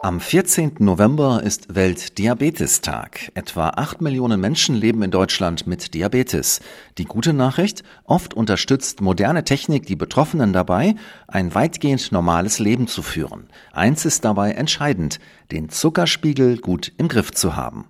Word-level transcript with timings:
Am 0.00 0.20
14. 0.20 0.76
November 0.78 1.42
ist 1.42 1.74
Weltdiabetestag. 1.74 3.32
Etwa 3.34 3.70
8 3.70 4.00
Millionen 4.00 4.40
Menschen 4.40 4.76
leben 4.76 5.02
in 5.02 5.10
Deutschland 5.10 5.66
mit 5.66 5.92
Diabetes. 5.92 6.60
Die 6.98 7.04
gute 7.04 7.32
Nachricht, 7.32 7.82
oft 8.04 8.32
unterstützt 8.32 9.00
moderne 9.00 9.42
Technik 9.42 9.86
die 9.86 9.96
Betroffenen 9.96 10.52
dabei, 10.52 10.94
ein 11.26 11.52
weitgehend 11.52 12.12
normales 12.12 12.60
Leben 12.60 12.86
zu 12.86 13.02
führen. 13.02 13.48
Eins 13.72 14.04
ist 14.04 14.24
dabei 14.24 14.52
entscheidend, 14.52 15.18
den 15.50 15.68
Zuckerspiegel 15.68 16.58
gut 16.58 16.92
im 16.96 17.08
Griff 17.08 17.32
zu 17.32 17.56
haben. 17.56 17.88